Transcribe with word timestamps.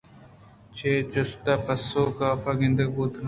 چے 0.75 0.91
جست 1.11 1.43
ءُچے 1.53 1.55
پسو 1.65 2.03
کاف 2.17 2.43
گنگ 2.59 2.79
بوتگ 2.93 3.13
اَت 3.13 3.13